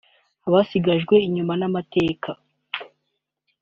[0.47, 2.29] “abasigajwe inyuma n’amateka”